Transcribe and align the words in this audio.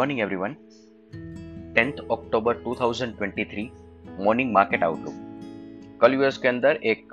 Morning 0.00 0.20
everyone 0.20 0.54
10th 1.76 1.98
October 2.12 2.62
2023 2.66 3.66
morning 4.20 4.52
market 4.52 4.84
outlook 4.84 5.98
कल 6.00 6.14
US 6.14 6.38
के 6.38 6.48
अंदर 6.48 6.78
एक 6.82 7.08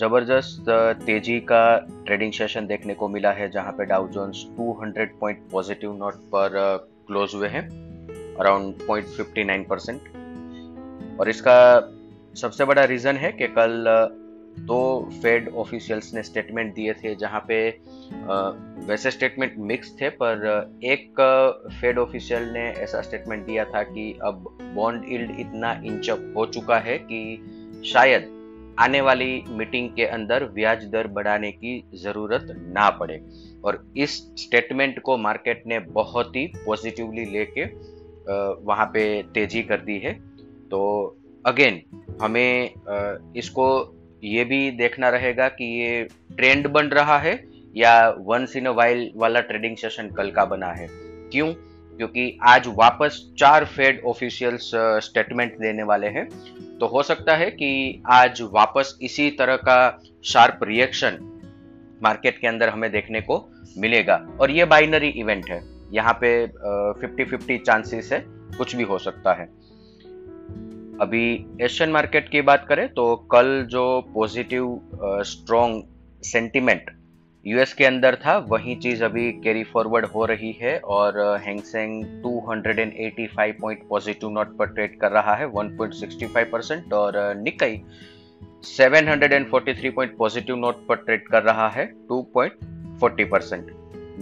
ज़बरदस्त 0.00 0.64
तेज़ी 1.06 1.40
का 1.40 1.78
ट्रेडिंग 2.06 2.32
सेशन 2.32 2.66
देखने 2.66 2.94
को 2.94 3.08
मिला 3.08 3.30
है, 3.30 3.50
जहाँ 3.50 3.72
पे 3.72 3.84
Dow 3.84 4.08
Jones 4.08 4.44
200 4.60 5.06
point 5.20 5.38
positive 5.52 5.92
note 5.92 6.14
पर 6.14 6.56
क्लोज 7.06 7.34
हुए 7.34 7.48
हैं 7.48 7.62
अराउंड 8.36 8.74
0.59 8.90 9.68
परसेंट 9.68 10.00
और 11.20 11.28
इसका 11.28 11.58
सबसे 12.34 12.64
बड़ा 12.64 12.84
रीजन 12.84 13.16
है 13.16 13.32
कि 13.32 13.48
कल 13.48 13.84
दो 14.58 15.08
फेड 15.12 15.48
ऑफिशियल्स 15.48 16.12
ने 16.14 16.22
स्टेटमेंट 16.22 16.74
दिए 16.74 16.92
थे 16.94 17.14
जहाँ 17.14 17.44
पे 17.48 17.68
वैसे 18.86 19.10
स्टेटमेंट 19.10 19.54
मिक्स 19.58 19.94
थे, 20.00 20.08
पर 20.08 20.78
एक 20.84 21.20
फेड 21.80 21.98
ऑफिशियल 21.98 22.42
ने 22.52 22.68
ऐसा 22.82 23.00
स्टेटमेंट 23.00 23.46
दिया 23.46 23.64
था 23.64 23.82
कि 23.82 24.12
अब 24.24 24.44
बॉन्ड 24.74 25.04
इल्ड 25.04 25.38
इतना 25.40 25.72
इंचअप 25.84 26.32
हो 26.36 26.46
चुका 26.46 26.78
है 26.78 26.98
कि 26.98 27.82
शायद 27.86 28.28
आने 28.78 29.00
वाली 29.00 29.42
मीटिंग 29.48 29.88
के 29.90 30.04
अंदर 30.06 30.44
ब्याज 30.44 30.84
दर 30.84 31.06
बढ़ाने 31.06 31.50
की 31.52 31.82
ज़रूरत 31.94 32.46
ना 32.68 32.88
पड़े। 32.90 33.20
और 33.64 33.84
इस 33.96 34.16
स्टेटमेंट 34.38 35.00
को 35.02 35.16
मार्केट 35.16 35.62
ने 35.66 35.78
बहुत 35.78 36.36
ही 36.36 36.46
पॉजिटिवली 36.56 37.24
लेके 37.24 37.64
वहाँ 38.64 38.86
पे 38.86 39.22
तेज़ी 39.34 39.62
कर 39.62 39.80
दी 39.80 39.98
है। 39.98 40.12
तो 40.70 40.80
अगेन 41.46 41.80
हमें 42.22 42.70
इसको 43.36 43.66
ये 44.24 44.44
भी 44.44 44.70
देखना 44.70 45.08
रहेगा 45.08 45.48
कि 45.48 45.64
ये 45.82 46.08
ट्रेंड 46.36 46.68
बन 46.68 46.86
रहा 46.86 47.18
है 47.18 47.44
या 47.76 48.14
वंस 48.18 48.56
इन 48.56 48.66
अ 48.66 48.70
वाइल 48.70 49.10
वाला 49.16 49.40
ट्रेडिंग 49.40 49.76
सेशन 49.76 50.08
कल 50.08 50.30
का 50.30 50.44
बना 50.44 50.66
है। 50.66 50.88
क्यों? 51.32 51.52
क्योंकि 51.96 52.38
आज 52.42 52.66
वापस 52.66 53.32
चार 53.38 53.64
फेड 53.64 54.02
ऑफिशियल्स 54.06 54.70
स्टेटमेंट 54.74 55.58
देने 55.58 55.82
वाले 55.82 56.06
हैं। 56.06 56.28
तो 56.78 56.86
हो 56.86 57.02
सकता 57.02 57.36
है 57.36 57.50
कि 57.50 58.02
आज 58.06 58.42
वापस 58.42 58.98
इसी 59.02 59.30
तरह 59.30 59.56
का 59.56 60.02
शार्प 60.24 60.58
रिएक्शन 60.62 61.18
मार्केट 62.02 62.38
के 62.38 62.46
अंदर 62.46 62.68
हमें 62.68 62.92
देखने 62.92 63.20
को 63.20 63.50
मिलेगा। 63.78 64.26
और 64.40 64.50
ये 64.50 64.64
बाइनरी 64.64 65.08
इवेंट 65.08 65.50
है। 65.50 65.62
यहाँ 65.92 66.18
पे 66.20 66.46
फिफ्टी 67.00 67.24
फिफ्टी 67.24 67.58
चांसेस 67.58 68.12
है। 68.12 68.24
कुछ 68.28 68.76
भी 68.76 68.82
हो 68.82 68.98
सकता 68.98 69.32
है। 69.32 69.59
अभी 71.00 71.46
एशियन 71.60 71.90
मार्केट 71.90 72.28
की 72.28 72.40
बात 72.42 72.66
करें 72.68 72.88
तो 72.88 73.16
कल 73.16 73.66
जो 73.70 74.00
पॉजिटिव 74.14 74.80
स्ट्रॉन्ग 75.04 75.84
सेंटिमेंट 76.22 76.90
यूएस 77.46 77.74
के 77.74 77.84
अंदर 77.84 78.14
था, 78.14 78.36
वही 78.38 78.74
चीज़ 78.74 79.04
अभी 79.04 79.32
कैरी 79.32 79.64
फॉरवर्ड 79.64 80.06
हो 80.06 80.24
रही 80.24 80.52
है 80.52 80.78
और 80.78 81.38
Hang Seng 81.46 82.04
285 82.22 83.52
point 83.60 83.88
positive 83.88 84.30
note 84.30 84.56
पर 84.56 84.66
ट्रेड 84.66 84.98
कर 85.00 85.10
रहा 85.10 85.34
है 85.34 85.46
1.65 85.52 86.50
परसेंट 86.52 86.92
और 86.92 87.34
निकई 87.36 87.82
743 88.78 89.92
पॉइंट 89.92 90.16
पॉजिटिव 90.16 90.56
नोट 90.56 90.86
पर 90.86 90.96
ट्रेड 90.96 91.28
कर 91.28 91.42
रहा 91.42 91.68
है 91.68 91.92
2.40 92.12 93.30
परसेंट 93.30 93.66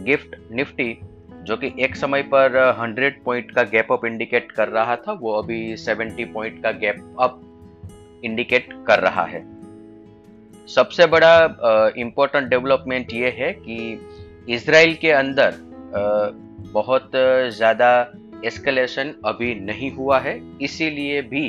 गिफ्ट 0.04 0.36
निफ्टी 0.52 1.00
जो 1.48 1.56
कि 1.56 1.72
एक 1.78 1.94
समय 1.96 2.22
पर 2.32 2.56
100 2.78 3.12
पॉइंट 3.24 3.50
का 3.50 3.62
गैप 3.64 3.92
अप 3.92 4.04
इंडिकेट 4.04 4.50
कर 4.52 4.68
रहा 4.68 4.96
था, 4.96 5.12
वो 5.12 5.32
अभी 5.32 5.76
70 5.76 6.24
पॉइंट 6.32 6.62
का 6.62 6.72
गैप 6.72 7.16
अप 7.20 7.40
इंडिकेट 8.24 8.68
कर 8.86 9.00
रहा 9.00 9.24
है। 9.24 9.40
सबसे 10.68 11.06
बड़ा 11.06 11.32
इंपॉर्टेंट 11.96 12.48
डेवलपमेंट 12.48 13.12
ये 13.12 13.30
है 13.38 13.52
कि 13.54 13.78
इसराइल 14.48 14.94
के 14.94 15.10
अंदर 15.12 15.54
बहुत 16.72 17.10
ज़्यादा 17.56 17.90
एस्केलेशन 18.44 19.14
अभी 19.24 19.54
नहीं 19.62 19.90
हुआ 19.92 20.18
है। 20.20 20.40
इसीलिए 20.62 21.22
भी 21.24 21.44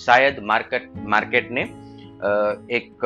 शायद 0.00 0.38
मार्केट 0.44 0.90
मार्केट 1.08 1.50
ने 1.50 1.62
एक 2.76 3.04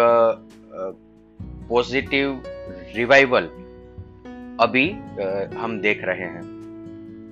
पॉजिटिव 1.68 2.42
रिवाइवल 2.96 3.48
अभी 4.60 4.90
हम 5.56 5.80
देख 5.80 6.04
रहे 6.04 6.24
हैं। 6.24 6.42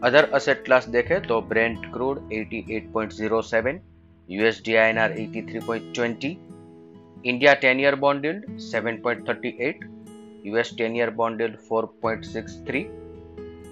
अदर 0.04 0.24
असेट 0.34 0.64
क्लास 0.64 0.88
देखें 0.88 1.20
तो 1.22 1.40
Brent 1.40 1.92
crude 1.92 2.18
88.07 2.32 3.78
USD 4.28 4.74
INR 4.74 5.12
83.20 5.18 6.36
India 7.26 7.54
10 7.60 7.80
year 7.80 7.94
bond 8.04 8.24
yield 8.24 8.44
7.38 8.64 9.84
US 10.46 10.74
10 10.80 10.96
year 10.96 11.10
bond 11.20 11.40
yield 11.40 11.56
4.63 11.72 12.82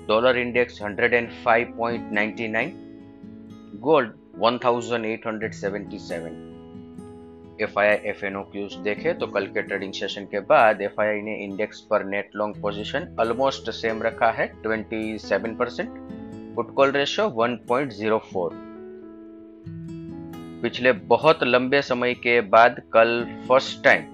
dollar 0.08 0.36
index 0.38 0.82
105.99 0.82 2.70
gold 3.80 4.10
1877 4.42 6.49
F 7.62 7.78
I 7.78 7.88
I 7.88 7.97
F 8.04 8.25
N 8.26 8.37
O 8.37 8.43
cues 8.43 8.75
देखे 8.75 9.12
तो 9.12 9.26
कल 9.26 9.47
के 9.47 9.62
ट्रेडिंग 9.62 9.93
सेशन 9.93 10.25
के 10.25 10.41
बाद 10.41 10.82
एफ़ 10.82 11.00
आई 11.00 11.09
आई 11.09 11.21
ने 11.21 11.44
इंडेक्स 11.44 11.81
पर 11.81 12.04
net 12.04 12.31
long 12.37 12.60
position 12.62 13.16
almost 13.21 13.71
same 13.71 14.03
रखा 14.03 14.31
है 14.31 14.53
27 14.62 15.59
परसेंट 15.59 15.88
पुट 16.56 16.75
कॉल 16.75 16.91
रेशियो 16.91 17.26
1.04 17.28 18.50
पिछले 20.62 20.93
बहुत 20.93 21.38
लंबे 21.43 21.82
समय 21.82 22.15
के 22.15 22.41
बाद 22.41 22.82
कल 22.93 23.26
first 23.48 23.84
time 23.84 24.04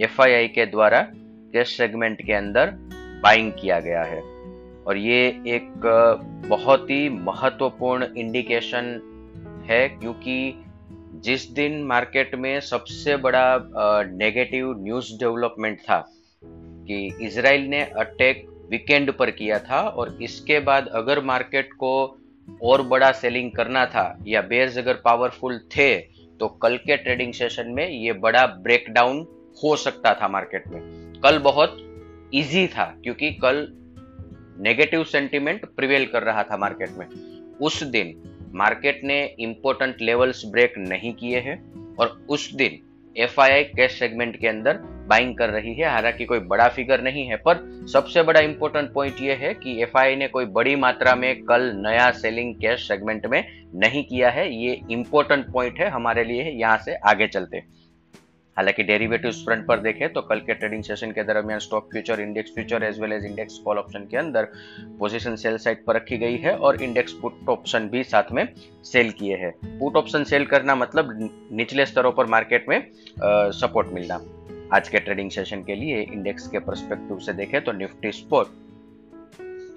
F 0.00 0.22
I 0.22 0.32
I 0.32 0.48
के 0.48 0.66
द्वारा 0.66 1.00
कैश 1.52 1.76
सेगमेंट 1.76 2.22
के 2.22 2.32
अंदर 2.32 2.70
बाइंग 3.22 3.52
किया 3.52 3.80
गया 3.80 4.02
है। 4.02 4.20
और 4.86 4.96
ये 4.96 5.26
एक 5.46 5.72
बहुत 6.48 6.90
ही 6.90 7.08
महत्वपूर्ण 7.08 8.06
इंडिकेशन 8.16 8.84
है, 9.70 9.88
क्योंकि 9.88 10.64
जिस 11.26 11.48
दिन 11.50 11.82
मार्केट 11.84 12.34
में 12.34 12.60
सबसे 12.60 13.16
बड़ा 13.16 13.44
नेगेटिव 14.10 14.72
न्यूज़ 14.78 15.12
डेवलपमेंट 15.12 15.78
था 15.80 15.98
कि 16.42 16.98
इसराइल 17.22 17.62
ने 17.62 17.82
अटैक 17.82 18.44
वीकेंड 18.70 19.12
पर 19.12 19.30
किया 19.30 19.58
था 19.58 19.80
और 19.80 20.18
इसके 20.22 20.58
बाद 20.60 20.88
अगर 20.88 21.22
मार्केट 21.24 21.72
को 21.72 21.94
और 22.62 22.82
बड़ा 22.82 23.10
सेलिंग 23.12 23.50
करना 23.52 23.84
था 23.86 24.04
या 24.26 24.42
बेयर्स 24.42 24.78
अगर 24.78 24.94
पावरफुल 24.94 25.58
थे 25.58 25.88
तो 26.40 26.48
कल 26.62 26.76
के 26.76 26.96
ट्रेडिंग 26.96 27.32
सेशन 27.32 27.70
में 27.70 27.88
ये 27.88 28.12
बड़ा 28.12 28.46
ब्रेकडाउन 28.46 29.20
हो 29.64 29.76
सकता 29.76 30.14
था 30.14 30.28
मार्केट 30.28 30.68
में। 30.68 30.80
कल 31.22 31.38
बहुत 31.38 31.76
इजी 32.34 32.66
था 32.66 32.84
क्योंकि 33.04 33.30
कल 33.42 33.66
नेगेटिव 34.60 35.04
सेंटिमेंट 35.04 35.64
प्रिवेल 35.76 36.06
कर 36.06 36.22
रहा 36.22 36.42
था 36.42 36.56
मार्केट 36.56 36.90
में। 36.90 37.06
उस 37.60 37.82
दिन 37.82 38.14
मार्केट 38.54 39.00
ने 39.04 39.34
इम्पोर्टेंट 39.38 39.96
लेवल्स 40.00 40.42
ब्रेक 40.46 40.74
नहीं 40.78 41.12
किए 41.12 41.38
हैं 41.38 41.58
और 41.96 42.26
उस 42.28 42.52
दिन 42.54 42.78
एफ़ 43.16 43.36
कैश 43.76 43.98
सेगमेंट 43.98 44.36
के 44.40 44.48
अंदर 44.48 44.78
बाइंग 45.08 45.36
कर 45.36 45.48
रही 45.48 45.74
है। 45.74 45.90
हालाँकि 45.90 46.24
कोई 46.24 46.38
बड़ा 46.38 46.68
फिगर 46.68 47.00
नहीं 47.00 47.26
है, 47.26 47.36
पर 47.36 47.86
सबसे 47.92 48.22
बड़ा 48.22 48.40
इंपॉर्टेंट 48.40 48.92
पॉइंट 48.92 49.20
यह 49.20 49.36
है 49.36 49.54
कि 49.54 49.82
एफ़ 49.82 49.98
ने 49.98 50.28
कोई 50.28 50.44
बड़ी 50.44 50.76
मात्रा 50.76 51.14
में 51.14 51.42
कल 51.42 51.72
नया 51.76 52.10
सेलिंग 52.10 52.54
कैश 52.54 52.88
सेगमेंट 52.88 53.26
में 53.26 53.44
नहीं 53.74 54.04
किया 54.04 54.30
है। 54.30 54.54
ये 54.54 54.80
इंपॉर्टेंट 54.90 55.52
पॉइंट 55.52 55.78
है 55.80 55.88
हमारे 55.88 56.24
लिए, 56.24 56.42
यहाँ 56.42 56.78
से 56.78 56.94
आगे 56.94 57.26
चलते। 57.26 57.62
हालाँकि 58.56 58.82
डेरिवेटिव 58.82 59.30
फ्रंट 59.44 59.66
पर 59.66 59.80
देखें 59.80 60.12
तो 60.12 60.20
कल 60.22 60.38
के 60.40 60.54
ट्रेडिंग 60.54 60.82
सेशन 60.82 61.10
के 61.12 61.22
दरमियान 61.24 61.58
stock 61.60 61.88
future 61.92 62.20
index 62.20 62.50
future 62.54 62.82
as 62.82 63.00
well 63.00 63.12
as 63.12 63.24
index 63.24 63.58
call 63.64 63.78
option 63.78 64.06
के 64.10 64.16
अंदर 64.16 64.48
पोजीशन 64.98 65.36
सेल 65.36 65.56
साइड 65.58 65.84
पर 65.86 65.96
रखी 65.96 66.18
गई 66.18 66.36
है 66.36 66.56
और 66.58 66.82
इंडेक्स 66.82 67.12
पुट 67.22 67.48
ऑप्शन 67.48 67.88
भी 67.88 68.02
साथ 68.04 68.32
में 68.32 68.48
सेल 68.84 69.10
किए 69.10 69.36
हैं। 69.36 69.52
पुट 69.78 69.96
ऑप्शन 69.96 70.24
सेल 70.24 70.44
करना 70.46 70.74
मतलब 70.76 71.10
निचले 71.52 71.86
स्तरों 71.86 72.12
पर 72.12 72.26
मार्केट 72.26 72.68
में 72.68 72.78
सपोर्ट 73.52 73.88
मिलना। 73.94 74.20
आज 74.72 74.88
के 74.88 74.98
ट्रेडिंग 74.98 75.30
सेशन 75.30 75.62
के 75.62 75.74
लिए 75.74 76.00
इंडेक्स 76.02 76.46
के 76.48 76.58
परस्पेक्टिव 76.60 77.18
से 77.18 77.32
देखें 77.32 77.60
तो 77.64 77.72
निफ्टी 77.72 78.12
स्पोर्ट 78.12 78.48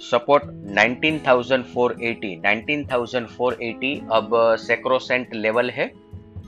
सपोर्ट 0.02 0.44
19,480 0.78 2.32
19,480 2.44 3.94
अब 4.12 4.30
सेक्रोसेंट 4.60 5.34
लेवल 5.36 5.70
है 5.70 5.92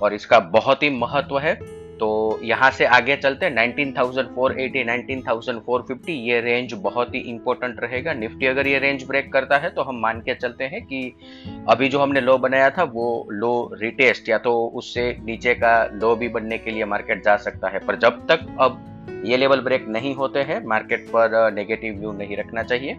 और 0.02 0.14
इसका 0.14 0.40
बहुत 0.50 0.84
ही 0.84 0.90
महत्व 0.90 1.40
है। 1.40 1.54
तो 2.02 2.40
यहाँ 2.44 2.70
से 2.72 2.86
आगे 2.88 3.16
चलते 3.16 3.46
हैं। 3.46 3.54
19,480 3.54 4.84
19,450 4.86 6.14
ये 6.28 6.40
रेंज 6.42 6.74
बहुत 6.84 7.14
ही 7.16 7.20
इंपॉर्टेंट 7.22 7.80
रहेगा। 7.80 8.14
निफ्टी 8.14 8.46
अगर 8.46 8.68
ये 8.68 8.80
रेंज 8.80 9.04
ब्रेक 9.08 9.32
करता 9.34 9.58
है 9.58 9.70
तो 9.70 9.82
हम 9.82 10.00
मान 10.02 10.22
के 10.22 10.36
चलते 10.36 10.64
हैं 10.64 10.82
कि 10.86 11.02
अभी 11.70 11.90
जो 11.90 12.00
हमने 12.00 12.22
लो 12.22 12.38
बनाया 12.40 12.70
था 12.70 12.84
वो 12.94 13.28
लो 13.32 13.54
रिटेस्ट 13.82 14.30
या 14.30 14.38
तो 14.40 14.54
उससे 14.76 15.16
नीचे 15.22 15.54
का 15.56 15.74
लो 15.94 16.16
भी 16.16 16.28
बनने 16.30 16.58
के 16.58 16.72
लिए 16.72 16.86
मार्केट 16.88 17.24
जा 17.26 17.38
सकता 17.40 17.70
है। 17.70 17.80
पर 17.80 17.96
जब 18.00 18.26
तक 18.28 18.48
अब 18.60 19.24
ये 19.26 19.38
लेवल 19.38 19.62
ब्रेक 19.62 19.88
नहीं 19.90 20.16
होते 20.16 20.40
हैं 20.42 20.64
मार्केट 20.66 21.08
पर 21.08 21.52
नेगेटिव 21.54 22.00
व्यू 22.00 22.12
नहीं 22.14 22.38
रखना 22.38 22.64
चाहिए। 22.64 22.98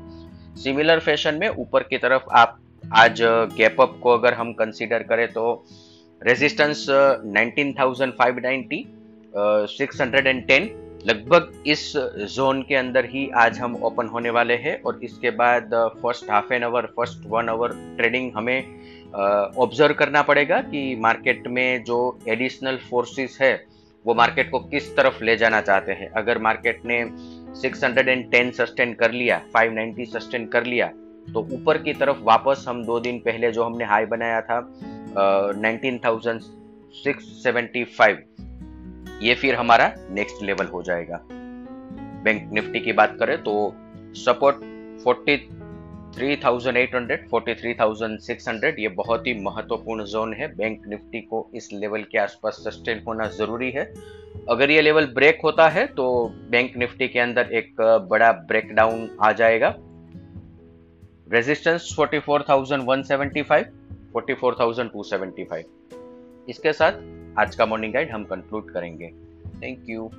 सिमिलर 0.57 0.99
फ़ैशन 1.01 1.35
में 1.35 1.49
ऊपर 1.49 1.83
की 1.83 1.99
तरफ़ 1.99 2.31
आप 2.35 2.59
आज 2.97 3.23
गैप 3.57 3.81
अप 3.81 3.99
को 4.03 4.11
अगर 4.11 4.35
हम 4.35 4.53
कंसीडर 4.53 5.03
करें 5.03 5.27
तो 5.33 5.65
रेजिस्टेंस 6.27 6.87
19,590 6.91 8.77
610 9.69 10.69
लगभग 11.07 11.65
इस 11.67 11.93
जोन 12.35 12.63
के 12.63 12.75
अंदर 12.75 13.05
ही 13.05 13.31
आज 13.37 13.59
हम 13.59 13.75
ओपन 13.83 14.07
होने 14.07 14.31
वाले 14.31 14.55
हैं 14.55 14.83
और 14.83 15.01
इसके 15.03 15.31
बाद 15.31 15.75
first 16.03 16.31
half 16.31 16.53
an 16.55 16.65
hour 16.65 16.87
first 16.87 17.27
one 17.27 17.49
hour 17.49 17.73
trading 17.97 18.31
हमें 18.37 18.59
ऑब्ज़र्व 19.59 19.95
करना 19.95 20.23
पड़ेगा 20.23 20.61
कि 20.61 20.97
मार्केट 21.01 21.47
में 21.47 21.85
जो 21.85 21.99
एडिशनल 22.29 22.77
फोर्सेस 22.91 23.39
है 23.41 23.53
वो 24.07 24.15
मार्केट 24.15 24.51
को 24.51 24.59
किस 24.61 24.97
तरफ़ 24.97 25.25
ले 25.25 25.37
जाना 25.37 25.61
चाहते 25.61 25.93
हैं। 25.93 26.09
अगर 26.11 26.39
मार्केट 26.39 26.81
ने 26.85 27.05
610 27.61 28.53
सस्टेन 28.53 28.93
कर 28.95 29.13
लिया 29.13 29.41
590 29.57 30.07
सस्टेन 30.07 30.47
कर 30.47 30.65
लिया 30.65 30.87
तो 31.35 31.41
ऊपर 31.53 31.79
की 31.79 31.93
तरफ़ 31.95 32.19
वापस 32.23 32.65
हम 32.69 32.85
दो 32.85 33.01
दिन 33.01 33.19
पहले 33.19 33.51
जो 33.53 33.65
हमने 33.65 33.85
हाई 33.85 34.07
बनाया 34.07 34.41
था 34.41 34.61
nineteen 35.17 35.99
thousand 36.05 36.41
six 36.95 37.25
seventy 37.43 37.85
five. 37.97 38.23
ये 39.23 39.35
फिर 39.35 39.55
हमारा 39.55 39.93
नेक्स्ट 40.11 40.43
लेवल 40.43 40.67
हो 40.67 40.83
जाएगा। 40.83 41.21
बैंक 42.25 42.51
निफ्टी 42.53 42.81
की 42.81 42.93
बात 42.93 43.17
करें 43.21 43.37
तो 43.43 43.53
support 44.17 44.57
forty 45.05 45.37
three 46.17 46.37
thousand 46.37 46.77
eight 46.77 46.95
hundred 46.95 47.29
forty 47.29 47.55
three 47.55 47.73
thousand 47.75 48.19
six 48.21 48.49
hundred 48.49 48.79
ये 48.79 48.89
बहुत 48.97 49.27
ही 49.27 49.35
महत्वपूर्ण 49.41 50.05
जोन 50.05 50.33
है। 50.35 50.47
बैंक 50.57 50.83
निफ्टी 50.89 51.21
को 51.21 51.49
इस 51.55 51.69
लेवल 51.73 52.03
के 52.03 52.19
आसपास 52.19 52.55
सस्टेन 52.65 53.03
होना 53.07 53.27
ज़रूरी 53.39 53.71
है। 53.71 53.85
अगर 54.49 54.71
ये 54.71 54.81
लेवल 54.81 55.07
ब्रेक 55.15 55.41
होता 55.45 55.69
है 55.69 55.87
तो 55.87 56.05
बैंक 56.51 56.77
निफ्टी 56.77 57.09
के 57.09 57.19
अंदर 57.19 57.53
एक 57.53 57.81
बड़ा 58.11 58.31
ब्रेकडाउन 58.33 59.09
आ 59.21 59.33
जाएगा। 59.33 59.75
रेजिस्टेंस 61.33 61.89
44,175 61.91 63.65
44,275 64.17 65.63
इसके 66.49 66.73
साथ 66.73 66.93
आज 67.39 67.55
का 67.57 67.67
मॉर्निंग 67.67 67.93
गाइड 67.93 68.11
हम 68.11 68.25
कंक्लूड 68.25 68.71
करेंगे। 68.71 69.09
Thank 69.63 69.89
you 69.89 70.11